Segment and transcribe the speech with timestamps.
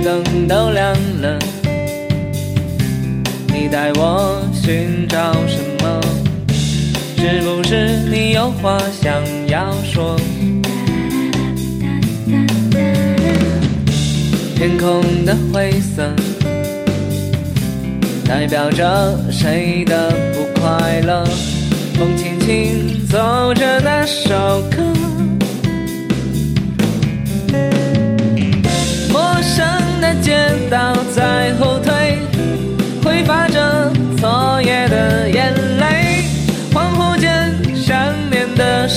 [0.00, 1.38] 灯都亮了，
[3.48, 6.00] 你带我寻找什么？
[7.16, 9.12] 是不是你有话想
[9.48, 10.16] 要说？
[14.54, 16.12] 天空的灰色，
[18.24, 20.12] 代表着谁的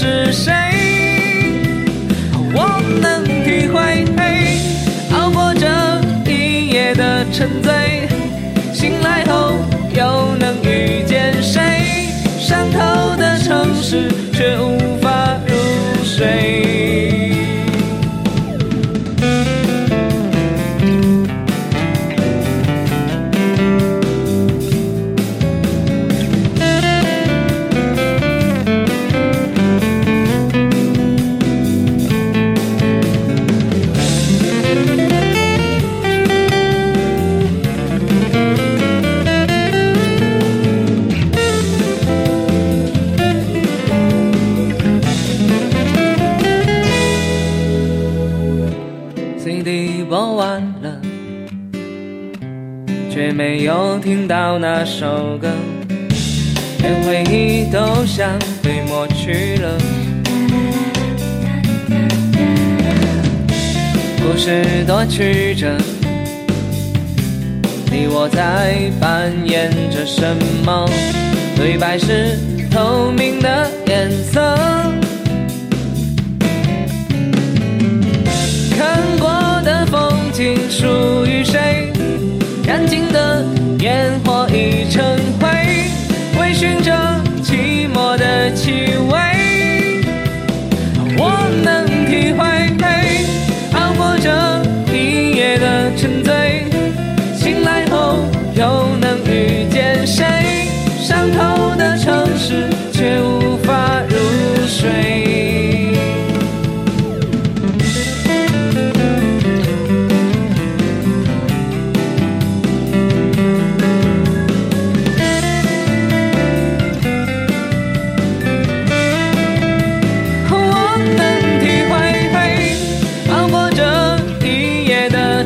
[0.00, 0.52] 是谁？
[2.54, 4.04] 我能体会。
[5.10, 5.66] 熬过这
[6.30, 8.06] 一夜的沉醉，
[8.72, 9.24] 醒来
[49.50, 51.00] CD 播完了，
[53.10, 55.48] 却没有听到那首歌，
[56.82, 58.28] 连回忆都像
[58.62, 59.78] 被抹去了。
[64.20, 65.78] 故事多曲折，
[67.90, 70.86] 你我在扮演着什么？
[71.56, 72.38] 对白是
[72.70, 74.57] 透明的颜色。
[82.78, 83.44] 安静的
[83.80, 84.27] 烟火。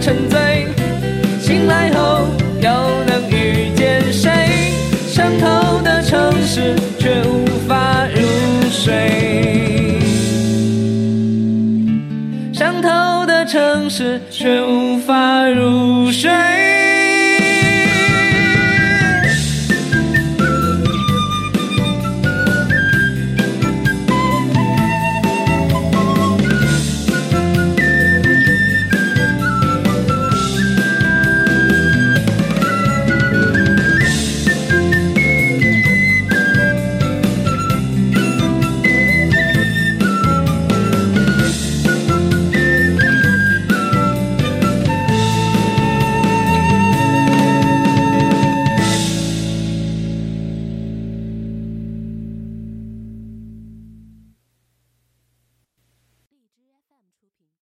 [0.00, 0.66] 沉醉，
[1.40, 2.26] 醒来后
[2.60, 2.70] 又
[3.06, 4.30] 能遇见谁？
[5.06, 8.22] 伤透的城市，却无法入
[8.70, 10.00] 睡。
[12.52, 16.30] 伤透的城市，却无法入睡。